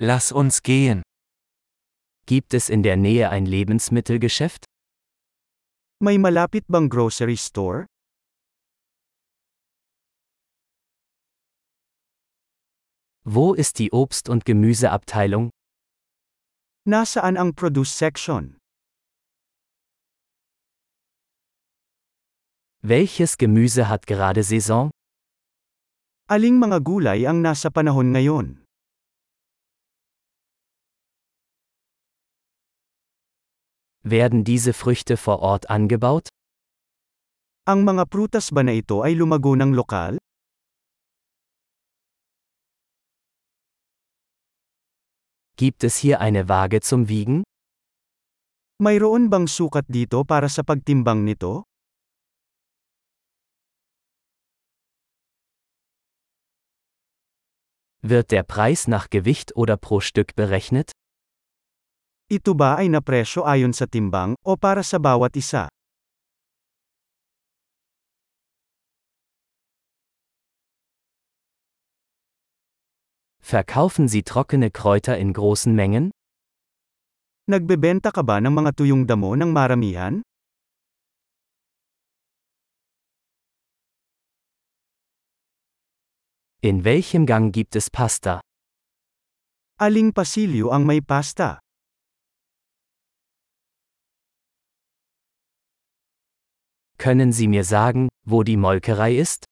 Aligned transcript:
Lass 0.00 0.30
uns 0.30 0.62
gehen. 0.62 1.02
Gibt 2.26 2.54
es 2.54 2.68
in 2.68 2.84
der 2.84 2.96
Nähe 2.96 3.30
ein 3.30 3.46
Lebensmittelgeschäft? 3.46 4.64
May 6.00 6.18
malapit 6.18 6.64
bang 6.68 6.88
grocery 6.88 7.36
store? 7.36 7.86
Wo 13.24 13.54
ist 13.54 13.80
die 13.80 13.90
Obst- 13.90 14.28
und 14.28 14.44
Gemüseabteilung? 14.44 15.50
Nasaan 16.86 17.36
ang 17.36 17.54
produce 17.56 17.90
section? 17.90 18.56
Welches 22.82 23.36
Gemüse 23.36 23.88
hat 23.88 24.06
gerade 24.06 24.44
Saison? 24.44 24.90
Aling 26.30 26.62
mga 26.62 26.86
gulay 26.86 27.26
ang 27.26 27.42
nasa 27.42 27.66
panahon 27.74 28.14
ngayon? 28.14 28.67
Werden 34.02 34.44
diese 34.44 34.72
Früchte 34.72 35.16
vor 35.16 35.40
Ort 35.40 35.70
angebaut? 35.70 36.28
Ang 37.66 37.84
mga 37.84 38.06
prutas 38.06 38.54
ba 38.54 38.62
na 38.62 38.72
ito 38.72 39.02
ay 39.02 39.12
lumago 39.18 39.52
ng 39.58 39.74
lokal? 39.74 40.16
Gibt 45.58 45.82
es 45.82 45.98
hier 45.98 46.20
eine 46.20 46.48
Waage 46.48 46.80
zum 46.80 47.08
Wiegen? 47.08 47.42
Mayroon 48.78 49.28
bang 49.28 49.50
sukat 49.50 49.90
dito 49.90 50.22
para 50.22 50.46
sa 50.46 50.62
pagtimbang 50.62 51.26
nito? 51.26 51.66
Wird 58.00 58.30
der 58.30 58.46
Preis 58.46 58.86
nach 58.86 59.10
Gewicht 59.10 59.56
oder 59.56 59.76
pro 59.76 59.98
Stück 59.98 60.36
berechnet? 60.36 60.92
Ito 62.28 62.52
ba 62.52 62.76
ay 62.76 62.92
napresyo 62.92 63.48
ayon 63.48 63.72
sa 63.72 63.88
timbang 63.88 64.36
o 64.44 64.52
para 64.52 64.84
sa 64.84 65.00
bawat 65.00 65.32
isa? 65.32 65.64
Verkaufen 73.40 74.12
Sie 74.12 74.20
trockene 74.20 74.68
Kräuter 74.68 75.16
in 75.16 75.32
großen 75.32 75.72
Mengen? 75.72 76.12
Nagbebenta 77.48 78.12
ka 78.12 78.20
ba 78.20 78.44
ng 78.44 78.52
mga 78.52 78.76
tuyong 78.76 79.08
damo 79.08 79.32
ng 79.32 79.48
maramihan? 79.48 80.20
In 86.60 86.84
welchem 86.84 87.24
Gang 87.24 87.56
gibt 87.56 87.72
es 87.72 87.88
Pasta? 87.88 88.44
Aling 89.80 90.12
pasilyo 90.12 90.76
ang 90.76 90.84
may 90.84 91.00
pasta? 91.00 91.64
Können 96.98 97.30
Sie 97.32 97.46
mir 97.46 97.62
sagen, 97.62 98.08
wo 98.26 98.42
die 98.42 98.56
Molkerei 98.56 99.14
ist? 99.14 99.46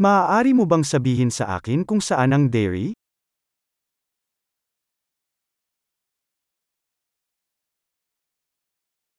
Maaari 0.00 0.56
mo 0.56 0.64
bang 0.64 0.80
sabihin 0.80 1.28
sa 1.28 1.60
akin 1.60 1.84
kung 1.84 2.00
saan 2.00 2.32
ang 2.32 2.48
dairy? 2.48 2.96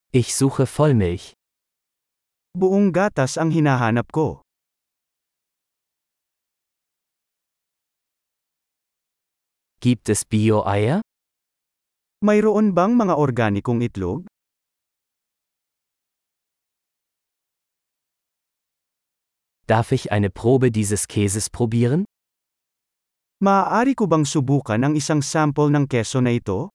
Ich 0.09 0.33
suche 0.33 0.65
Vollmilch. 0.65 1.37
Buong 2.57 2.89
gatas 2.89 3.37
ang 3.37 3.53
hinahanap 3.53 4.09
ko. 4.09 4.41
Gibt 9.77 10.09
es 10.09 10.25
Bio-Eier? 10.25 11.05
Mayroon 12.25 12.73
bang 12.73 12.97
mga 12.97 13.13
organikong 13.21 13.85
itlog? 13.85 14.25
Darf 19.67 19.91
ich 19.91 20.13
eine 20.13 20.29
Probe 20.29 20.71
dieses 20.71 21.09
Käses 21.09 21.49
probieren? 21.49 22.05
Maaari 23.43 23.99
ko 23.99 24.07
bang 24.07 24.23
subukan 24.23 24.79
ang 24.79 24.95
isang 24.95 25.19
sample 25.19 25.67
ng 25.67 25.91
keso 25.91 26.23
na 26.23 26.31
ito? 26.31 26.71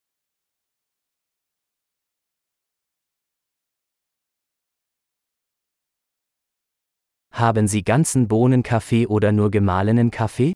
Haben 7.32 7.64
Sie 7.64 7.80
ganzen 7.80 8.28
Bohnenkaffee 8.28 9.08
oder 9.08 9.32
nur 9.32 9.48
gemahlenen 9.48 10.12
Kaffee? 10.12 10.52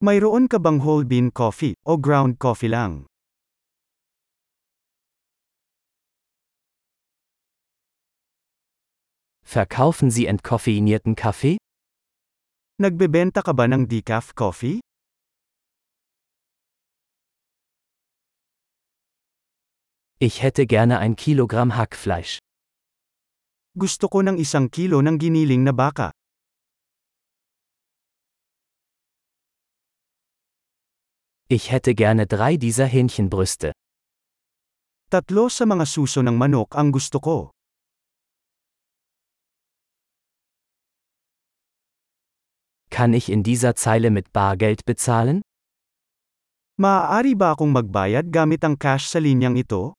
Mayroon 0.00 0.48
ka 0.48 0.56
bang 0.56 0.80
whole 0.80 1.04
bean 1.04 1.28
coffee 1.36 1.76
o 1.84 2.00
ground 2.00 2.40
coffee 2.40 2.72
lang? 2.72 3.04
Verkaufen 9.44 10.10
Sie 10.10 10.26
entkoffeinierten 10.26 11.14
Kaffee? 11.14 11.56
Nagbebenta 12.80 13.44
ka 13.46 13.52
ba 13.54 13.70
ng 13.70 13.86
decaf 13.86 14.34
coffee? 14.34 14.80
Ich 20.18 20.42
hätte 20.42 20.66
gerne 20.66 20.98
ein 20.98 21.14
Kilogramm 21.14 21.76
Hackfleisch. 21.76 22.42
Gusto 23.78 24.10
ko 24.10 24.26
ng 24.26 24.42
isang 24.42 24.74
kilo 24.74 24.98
ng 24.98 25.22
giniling 25.22 25.62
na 25.62 25.70
baka. 25.70 26.10
Ich 31.46 31.70
hätte 31.70 31.94
gerne 31.94 32.26
drei 32.26 32.56
dieser 32.56 32.86
Hähnchenbrüste. 32.90 33.70
Tatlo 35.14 35.46
sa 35.46 35.62
mga 35.62 35.86
suso 35.86 36.26
ng 36.26 36.34
manok 36.34 36.74
ang 36.74 36.90
gusto 36.90 37.22
ko. 37.22 37.53
Kann 42.94 43.10
ich 43.10 43.26
in 43.26 43.42
dieser 43.42 43.74
Zeile 43.74 44.14
mit 44.14 44.30
Bargeld 44.30 44.86
bezahlen? 44.86 45.42
Maaari 46.78 47.34
ba 47.34 47.58
akong 47.58 47.74
magbayad 47.74 48.30
gamit 48.30 48.62
ang 48.62 48.78
cash 48.78 49.10
sa 49.10 49.18
linyang 49.18 49.58
ito? 49.58 49.98